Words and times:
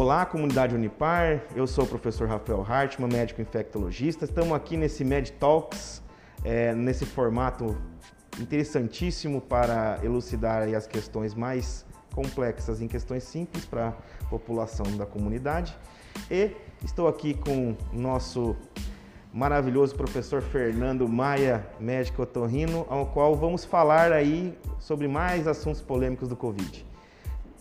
Olá, 0.00 0.24
comunidade 0.24 0.76
Unipar. 0.76 1.42
Eu 1.56 1.66
sou 1.66 1.82
o 1.82 1.86
professor 1.88 2.28
Rafael 2.28 2.62
Hartmann, 2.62 3.10
médico 3.10 3.42
infectologista. 3.42 4.24
Estamos 4.24 4.52
aqui 4.52 4.76
nesse 4.76 5.04
Med 5.04 5.32
Talks, 5.32 6.00
é, 6.44 6.72
nesse 6.72 7.04
formato 7.04 7.76
interessantíssimo 8.38 9.40
para 9.40 9.98
elucidar 10.04 10.62
as 10.72 10.86
questões 10.86 11.34
mais 11.34 11.84
complexas 12.14 12.80
em 12.80 12.86
questões 12.86 13.24
simples 13.24 13.64
para 13.64 13.88
a 13.88 14.24
população 14.26 14.86
da 14.96 15.04
comunidade. 15.04 15.76
E 16.30 16.52
estou 16.84 17.08
aqui 17.08 17.34
com 17.34 17.74
o 17.92 17.98
nosso 17.98 18.54
maravilhoso 19.32 19.96
professor 19.96 20.40
Fernando 20.40 21.08
Maia, 21.08 21.66
médico 21.80 22.22
otorrino, 22.22 22.86
ao 22.88 23.06
qual 23.06 23.34
vamos 23.34 23.64
falar 23.64 24.12
aí 24.12 24.56
sobre 24.78 25.08
mais 25.08 25.48
assuntos 25.48 25.82
polêmicos 25.82 26.28
do 26.28 26.36
Covid. 26.36 26.87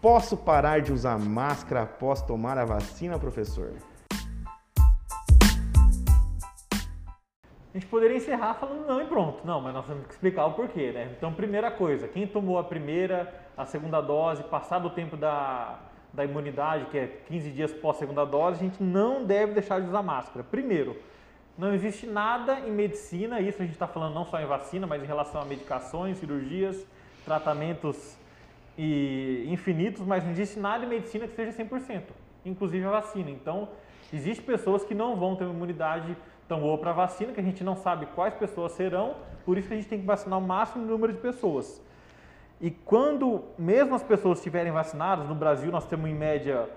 Posso 0.00 0.36
parar 0.36 0.80
de 0.80 0.92
usar 0.92 1.18
máscara 1.18 1.82
após 1.82 2.22
tomar 2.22 2.56
a 2.56 2.64
vacina, 2.64 3.18
professor? 3.18 3.72
A 7.74 7.74
gente 7.74 7.86
poderia 7.86 8.16
encerrar 8.16 8.54
falando 8.54 8.86
não 8.86 9.02
e 9.02 9.06
pronto. 9.06 9.44
Não, 9.44 9.60
mas 9.60 9.74
nós 9.74 9.84
temos 9.86 10.06
que 10.06 10.12
explicar 10.12 10.46
o 10.46 10.52
porquê, 10.52 10.92
né? 10.92 11.12
Então, 11.16 11.32
primeira 11.32 11.68
coisa, 11.72 12.06
quem 12.06 12.28
tomou 12.28 12.60
a 12.60 12.64
primeira, 12.64 13.34
a 13.56 13.66
segunda 13.66 14.00
dose, 14.00 14.44
passado 14.44 14.86
o 14.86 14.90
tempo 14.90 15.16
da, 15.16 15.80
da 16.12 16.24
imunidade, 16.24 16.86
que 16.86 16.98
é 16.98 17.06
15 17.26 17.50
dias 17.50 17.72
pós 17.72 17.96
segunda 17.96 18.24
dose, 18.24 18.60
a 18.60 18.68
gente 18.68 18.80
não 18.80 19.24
deve 19.24 19.52
deixar 19.52 19.80
de 19.80 19.88
usar 19.88 20.02
máscara. 20.02 20.44
Primeiro, 20.48 20.96
não 21.56 21.74
existe 21.74 22.06
nada 22.06 22.60
em 22.60 22.70
medicina, 22.70 23.40
isso 23.40 23.60
a 23.60 23.64
gente 23.64 23.74
está 23.74 23.88
falando 23.88 24.14
não 24.14 24.24
só 24.24 24.40
em 24.40 24.46
vacina, 24.46 24.86
mas 24.86 25.02
em 25.02 25.06
relação 25.06 25.40
a 25.40 25.44
medicações, 25.44 26.18
cirurgias, 26.18 26.86
tratamentos 27.24 28.16
e 28.78 29.44
infinitos, 29.48 30.06
mas 30.06 30.22
não 30.22 30.30
existe 30.30 30.58
nada 30.58 30.84
em 30.84 30.88
medicina 30.88 31.26
que 31.26 31.34
seja 31.34 31.50
100%, 31.52 32.02
inclusive 32.46 32.84
a 32.86 32.90
vacina. 32.90 33.28
Então, 33.28 33.68
existem 34.12 34.46
pessoas 34.46 34.84
que 34.84 34.94
não 34.94 35.16
vão 35.16 35.34
ter 35.34 35.44
uma 35.44 35.52
imunidade 35.52 36.16
tão 36.46 36.60
boa 36.60 36.78
para 36.78 36.90
a 36.90 36.94
vacina, 36.94 37.32
que 37.32 37.40
a 37.40 37.42
gente 37.42 37.64
não 37.64 37.74
sabe 37.74 38.06
quais 38.14 38.34
pessoas 38.34 38.72
serão, 38.72 39.16
por 39.44 39.58
isso 39.58 39.66
que 39.66 39.74
a 39.74 39.76
gente 39.76 39.88
tem 39.88 39.98
que 39.98 40.06
vacinar 40.06 40.38
o 40.38 40.42
máximo 40.42 40.86
número 40.86 41.12
de 41.12 41.18
pessoas. 41.18 41.82
E 42.60 42.70
quando 42.70 43.44
mesmo 43.58 43.94
as 43.94 44.02
pessoas 44.02 44.38
estiverem 44.38 44.72
vacinadas, 44.72 45.28
no 45.28 45.34
Brasil 45.34 45.72
nós 45.72 45.84
temos 45.84 46.08
em 46.08 46.14
média 46.14 46.68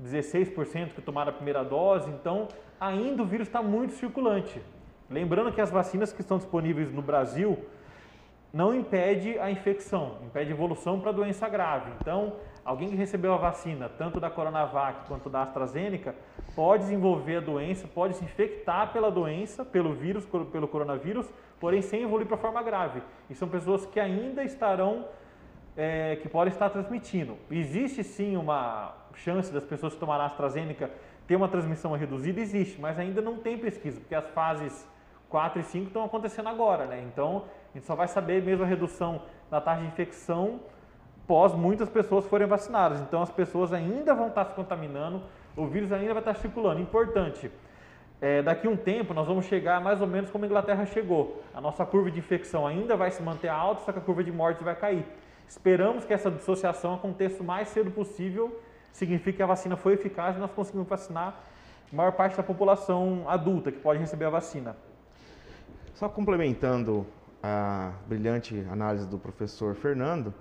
16% 0.00 0.94
que 0.94 1.02
tomaram 1.02 1.30
a 1.30 1.34
primeira 1.34 1.64
dose, 1.64 2.08
então 2.10 2.46
ainda 2.80 3.22
o 3.22 3.26
vírus 3.26 3.48
está 3.48 3.60
muito 3.60 3.92
circulante. 3.94 4.62
Lembrando 5.10 5.52
que 5.52 5.60
as 5.60 5.70
vacinas 5.70 6.12
que 6.12 6.20
estão 6.20 6.38
disponíveis 6.38 6.92
no 6.92 7.02
Brasil, 7.02 7.58
não 8.52 8.74
impede 8.74 9.38
a 9.38 9.50
infecção, 9.50 10.16
impede 10.24 10.50
evolução 10.50 11.00
para 11.00 11.12
doença 11.12 11.48
grave. 11.48 11.90
Então, 12.00 12.34
alguém 12.64 12.88
que 12.88 12.96
recebeu 12.96 13.34
a 13.34 13.36
vacina, 13.36 13.88
tanto 13.88 14.18
da 14.18 14.30
Coronavac 14.30 15.06
quanto 15.06 15.28
da 15.28 15.42
AstraZeneca, 15.42 16.14
pode 16.56 16.84
desenvolver 16.84 17.36
a 17.36 17.40
doença, 17.40 17.86
pode 17.86 18.14
se 18.14 18.24
infectar 18.24 18.92
pela 18.92 19.10
doença, 19.10 19.64
pelo 19.64 19.92
vírus, 19.94 20.24
pelo 20.24 20.66
coronavírus, 20.66 21.28
porém 21.60 21.82
sem 21.82 22.02
evoluir 22.02 22.26
para 22.26 22.36
forma 22.36 22.62
grave. 22.62 23.02
E 23.28 23.34
são 23.34 23.48
pessoas 23.48 23.84
que 23.84 24.00
ainda 24.00 24.42
estarão, 24.42 25.04
é, 25.76 26.16
que 26.16 26.28
podem 26.28 26.52
estar 26.52 26.70
transmitindo. 26.70 27.36
Existe 27.50 28.02
sim 28.02 28.36
uma 28.36 28.94
chance 29.14 29.52
das 29.52 29.64
pessoas 29.64 29.92
que 29.92 30.00
tomaram 30.00 30.24
a 30.24 30.26
AstraZeneca 30.26 30.90
ter 31.26 31.36
uma 31.36 31.48
transmissão 31.48 31.92
reduzida? 31.92 32.40
Existe, 32.40 32.80
mas 32.80 32.98
ainda 32.98 33.20
não 33.20 33.36
tem 33.36 33.58
pesquisa, 33.58 34.00
porque 34.00 34.14
as 34.14 34.26
fases 34.30 34.86
4 35.28 35.60
e 35.60 35.64
5 35.64 35.86
estão 35.88 36.04
acontecendo 36.04 36.48
agora, 36.48 36.86
né? 36.86 37.04
Então, 37.06 37.44
a 37.74 37.78
gente 37.78 37.86
só 37.86 37.94
vai 37.94 38.08
saber 38.08 38.42
mesmo 38.42 38.64
a 38.64 38.66
redução 38.66 39.22
da 39.50 39.60
taxa 39.60 39.82
de 39.82 39.88
infecção 39.88 40.60
pós 41.28 41.54
muitas 41.54 41.90
pessoas 41.90 42.26
forem 42.26 42.46
vacinadas. 42.46 43.00
Então 43.02 43.20
as 43.22 43.30
pessoas 43.30 43.72
ainda 43.72 44.14
vão 44.14 44.28
estar 44.28 44.46
se 44.46 44.54
contaminando, 44.54 45.22
o 45.54 45.66
vírus 45.66 45.92
ainda 45.92 46.14
vai 46.14 46.22
estar 46.22 46.34
circulando. 46.34 46.80
Importante, 46.80 47.50
é, 48.20 48.40
daqui 48.40 48.66
a 48.66 48.70
um 48.70 48.76
tempo 48.76 49.12
nós 49.12 49.26
vamos 49.26 49.44
chegar 49.44 49.78
mais 49.80 50.00
ou 50.00 50.06
menos 50.06 50.30
como 50.30 50.44
a 50.44 50.46
Inglaterra 50.46 50.86
chegou. 50.86 51.42
A 51.54 51.60
nossa 51.60 51.84
curva 51.84 52.10
de 52.10 52.18
infecção 52.18 52.66
ainda 52.66 52.96
vai 52.96 53.10
se 53.10 53.22
manter 53.22 53.48
alta, 53.48 53.82
só 53.84 53.92
que 53.92 53.98
a 53.98 54.02
curva 54.02 54.24
de 54.24 54.32
mortes 54.32 54.62
vai 54.62 54.74
cair. 54.74 55.04
Esperamos 55.46 56.04
que 56.04 56.14
essa 56.14 56.30
dissociação 56.30 56.94
aconteça 56.94 57.42
o 57.42 57.46
mais 57.46 57.68
cedo 57.68 57.90
possível. 57.90 58.60
Significa 58.90 59.36
que 59.36 59.42
a 59.42 59.46
vacina 59.46 59.76
foi 59.76 59.92
eficaz 59.92 60.36
e 60.36 60.40
nós 60.40 60.50
conseguimos 60.50 60.88
vacinar 60.88 61.34
a 61.92 61.96
maior 61.96 62.12
parte 62.12 62.36
da 62.36 62.42
população 62.42 63.24
adulta 63.28 63.70
que 63.70 63.78
pode 63.78 64.00
receber 64.00 64.24
a 64.24 64.30
vacina. 64.30 64.74
Só 65.94 66.08
complementando 66.08 67.06
a 67.42 67.92
brilhante 68.06 68.64
análise 68.70 69.06
do 69.06 69.18
professor 69.18 69.74
Fernando, 69.74 70.34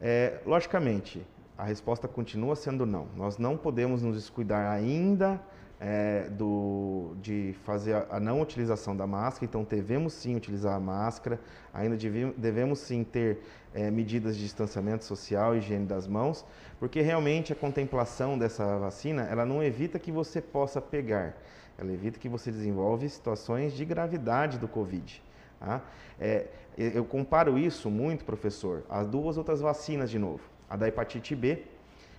é, 0.00 0.40
logicamente, 0.44 1.24
a 1.56 1.64
resposta 1.64 2.08
continua 2.08 2.56
sendo 2.56 2.84
não. 2.84 3.06
Nós 3.16 3.38
não 3.38 3.56
podemos 3.56 4.02
nos 4.02 4.16
descuidar 4.16 4.72
ainda 4.72 5.40
é, 5.78 6.28
do, 6.30 7.14
de 7.20 7.54
fazer 7.64 7.94
a, 7.94 8.06
a, 8.10 8.20
não 8.20 8.40
utilização 8.40 8.96
da 8.96 9.06
máscara, 9.06 9.44
então 9.44 9.64
devemos 9.64 10.12
sim 10.12 10.36
utilizar 10.36 10.76
a 10.76 10.80
máscara, 10.80 11.40
ainda 11.74 11.96
devemos, 11.96 12.36
devemos 12.36 12.78
sim 12.78 13.02
ter 13.02 13.42
é, 13.74 13.90
medidas 13.90 14.36
de 14.36 14.42
distanciamento 14.42 15.04
social, 15.04 15.56
higiene 15.56 15.84
das 15.84 16.06
mãos, 16.06 16.44
porque 16.78 17.00
realmente 17.00 17.52
a 17.52 17.56
contemplação 17.56 18.38
dessa 18.38 18.78
vacina, 18.78 19.22
ela 19.22 19.44
não 19.44 19.62
evita 19.62 19.98
que 19.98 20.12
você 20.12 20.40
possa 20.40 20.80
pegar, 20.80 21.36
ela 21.76 21.92
evita 21.92 22.18
que 22.18 22.28
você 22.28 22.52
desenvolva 22.52 23.08
situações 23.08 23.72
de 23.72 23.84
gravidade 23.84 24.58
do 24.58 24.68
Covid. 24.68 25.20
Tá? 25.64 25.80
É, 26.20 26.46
eu 26.76 27.04
comparo 27.04 27.56
isso 27.56 27.88
muito, 27.88 28.24
professor, 28.24 28.82
às 28.88 29.06
duas 29.06 29.38
outras 29.38 29.60
vacinas 29.60 30.10
de 30.10 30.18
novo. 30.18 30.40
A 30.68 30.76
da 30.76 30.88
hepatite 30.88 31.36
B, 31.36 31.62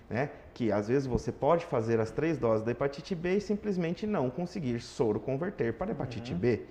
né, 0.08 0.30
que 0.54 0.72
às 0.72 0.88
vezes 0.88 1.06
você 1.06 1.30
pode 1.30 1.66
fazer 1.66 2.00
as 2.00 2.10
três 2.10 2.38
doses 2.38 2.64
da 2.64 2.70
hepatite 2.70 3.14
B 3.14 3.36
e 3.36 3.40
simplesmente 3.40 4.06
não 4.06 4.30
conseguir 4.30 4.80
soro 4.80 5.20
converter 5.20 5.74
para 5.74 5.90
hepatite 5.90 6.32
uhum. 6.32 6.38
B. 6.38 6.62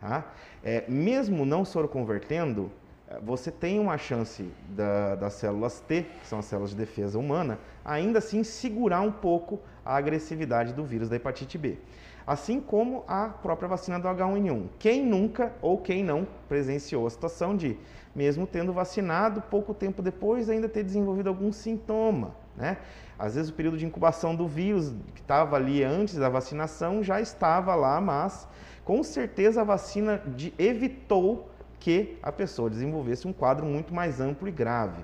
Tá? 0.00 0.32
É, 0.64 0.84
mesmo 0.88 1.44
não 1.46 1.64
soro 1.64 1.88
convertendo, 1.88 2.72
é, 3.08 3.20
você 3.20 3.50
tem 3.50 3.78
uma 3.78 3.98
chance 3.98 4.50
da, 4.70 5.14
das 5.14 5.34
células 5.34 5.78
T, 5.80 6.06
que 6.20 6.26
são 6.26 6.40
as 6.40 6.46
células 6.46 6.70
de 6.70 6.76
defesa 6.76 7.18
humana, 7.18 7.58
ainda 7.84 8.18
assim 8.18 8.42
segurar 8.42 9.02
um 9.02 9.12
pouco 9.12 9.60
a 9.84 9.96
agressividade 9.96 10.72
do 10.72 10.84
vírus 10.84 11.08
da 11.08 11.16
hepatite 11.16 11.56
B 11.56 11.78
assim 12.26 12.60
como 12.60 13.04
a 13.06 13.28
própria 13.28 13.68
vacina 13.68 14.00
do 14.00 14.08
H1N1. 14.08 14.66
Quem 14.78 15.04
nunca 15.04 15.52
ou 15.62 15.78
quem 15.78 16.02
não 16.02 16.26
presenciou 16.48 17.06
a 17.06 17.10
situação 17.10 17.56
de, 17.56 17.78
mesmo 18.14 18.46
tendo 18.46 18.72
vacinado, 18.72 19.40
pouco 19.42 19.72
tempo 19.72 20.02
depois 20.02 20.50
ainda 20.50 20.68
ter 20.68 20.82
desenvolvido 20.82 21.28
algum 21.28 21.52
sintoma, 21.52 22.34
né? 22.56 22.78
Às 23.18 23.34
vezes 23.36 23.50
o 23.50 23.54
período 23.54 23.78
de 23.78 23.86
incubação 23.86 24.34
do 24.34 24.46
vírus 24.46 24.92
que 25.14 25.20
estava 25.20 25.56
ali 25.56 25.82
antes 25.82 26.16
da 26.16 26.28
vacinação 26.28 27.02
já 27.02 27.20
estava 27.20 27.74
lá, 27.74 28.00
mas 28.00 28.46
com 28.84 29.02
certeza 29.02 29.62
a 29.62 29.64
vacina 29.64 30.20
de, 30.26 30.52
evitou 30.58 31.48
que 31.78 32.18
a 32.22 32.32
pessoa 32.32 32.68
desenvolvesse 32.68 33.26
um 33.26 33.32
quadro 33.32 33.64
muito 33.64 33.94
mais 33.94 34.20
amplo 34.20 34.48
e 34.48 34.50
grave. 34.50 35.02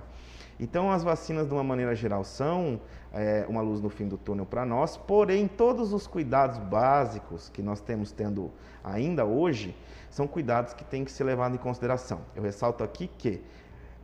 Então, 0.59 0.91
as 0.91 1.03
vacinas, 1.03 1.47
de 1.47 1.55
uma 1.55 1.65
maneira 1.65 1.95
geral, 1.95 2.25
são 2.25 2.81
é, 3.13 3.45
uma 3.49 3.61
luz 3.61 3.81
no 3.81 3.89
fim 3.89 4.07
do 4.07 4.17
túnel 4.17 4.47
para 4.47 4.65
nós, 4.65 4.97
porém, 4.97 5.49
todos 5.49 5.93
os 5.93 6.07
cuidados 6.07 6.59
básicos 6.59 7.49
que 7.49 7.63
nós 7.63 7.81
temos 7.81 8.13
tendo 8.13 8.51
ainda 8.83 9.25
hoje 9.25 9.77
são 10.11 10.27
cuidados 10.27 10.75
que 10.75 10.85
têm 10.85 11.05
que 11.05 11.11
ser 11.11 11.25
levados 11.25 11.59
em 11.59 11.61
consideração. 11.61 12.21
Eu 12.37 12.43
ressalto 12.43 12.85
aqui 12.85 13.09
que 13.19 13.41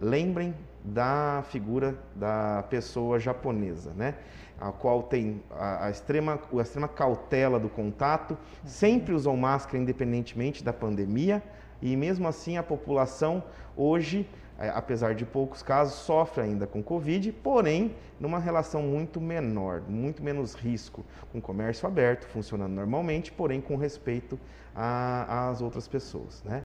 lembrem 0.01 0.55
da 0.85 1.45
figura 1.49 1.99
da 2.15 2.65
pessoa 2.71 3.19
japonesa, 3.19 3.93
né? 3.95 4.15
a 4.61 4.73
qual 4.73 5.03
tem 5.03 5.41
a, 5.51 5.87
a, 5.87 5.91
extrema, 5.91 6.39
a 6.53 6.63
extrema 6.63 6.89
cautela 6.89 7.61
do 7.61 7.69
contato, 7.69 8.37
sempre 8.65 9.15
usou 9.15 9.37
máscara 9.37 9.79
independentemente 9.79 10.65
da 10.65 10.73
pandemia, 10.73 11.43
e 11.81 11.97
mesmo 11.97 12.27
assim 12.27 12.57
a 12.57 12.63
população 12.63 13.43
hoje 13.77 14.29
apesar 14.59 15.15
de 15.15 15.25
poucos 15.25 15.63
casos, 15.63 15.95
sofre 15.95 16.43
ainda 16.43 16.67
com 16.67 16.83
Covid, 16.83 17.31
porém 17.33 17.95
numa 18.19 18.39
relação 18.39 18.83
muito 18.83 19.21
menor, 19.21 19.83
muito 19.89 20.23
menos 20.23 20.55
risco, 20.55 21.05
com 21.31 21.41
comércio 21.41 21.87
aberto, 21.87 22.27
funcionando 22.27 22.73
normalmente, 22.73 23.31
porém 23.31 23.61
com 23.61 23.77
respeito 23.77 24.39
às 24.75 25.61
outras 25.61 25.87
pessoas. 25.87 26.43
Né? 26.45 26.63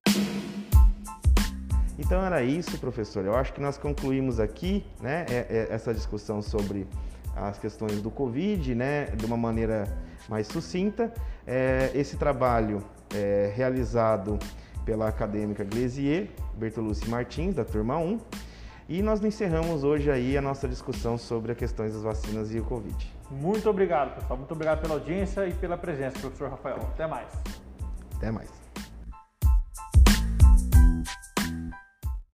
Então 1.98 2.26
era 2.26 2.42
isso, 2.42 2.78
professor. 2.80 3.24
Eu 3.24 3.36
acho 3.36 3.54
que 3.54 3.62
nós 3.62 3.78
concluímos 3.78 4.40
aqui 4.40 4.84
né, 5.00 5.26
é, 5.30 5.46
é, 5.50 5.68
essa 5.70 5.94
discussão 5.94 6.42
sobre 6.42 6.88
as 7.36 7.58
questões 7.58 8.02
do 8.02 8.10
Covid, 8.10 8.74
né, 8.76 9.06
de 9.16 9.26
uma 9.26 9.38
maneira 9.38 9.88
mais 10.28 10.48
sucinta. 10.48 11.14
É, 11.46 11.92
esse 11.94 12.18
trabalho 12.18 12.84
é 13.14 13.52
realizado 13.56 14.40
pela 14.86 15.08
acadêmica 15.08 15.64
Glesier 15.64 16.30
Bertolucci 16.56 17.10
Martins, 17.10 17.56
da 17.56 17.66
turma 17.66 17.98
1. 17.98 18.20
E 18.90 19.02
nós 19.02 19.24
encerramos 19.24 19.84
hoje 19.84 20.12
aí 20.12 20.38
a 20.38 20.42
nossa 20.42 20.68
discussão 20.68 21.18
sobre 21.18 21.54
as 21.54 21.58
questões 21.58 21.94
das 21.94 22.04
vacinas 22.04 22.54
e 22.54 22.60
o 22.60 22.66
Covid. 22.66 23.14
Muito 23.32 23.70
obrigado, 23.70 24.16
pessoal. 24.16 24.38
Muito 24.38 24.52
obrigado 24.52 24.82
pela 24.82 24.96
audiência 24.96 25.48
e 25.48 25.54
pela 25.54 25.78
presença, 25.78 26.20
professor 26.20 26.50
Rafael. 26.50 26.78
Até 26.94 27.08
mais. 27.08 27.30
Até 28.18 28.30
mais. 28.30 28.63